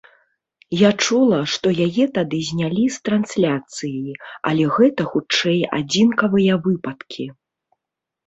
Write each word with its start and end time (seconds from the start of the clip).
Я 0.75 0.89
чула, 1.07 1.39
што 1.55 1.67
яе 1.87 2.05
тады 2.15 2.37
знялі 2.47 2.85
з 2.95 3.03
трансляцыі, 3.09 4.15
але 4.51 4.63
гэта, 4.77 5.01
хутчэй, 5.11 5.59
адзінкавыя 5.81 6.53
выпадкі. 6.69 7.25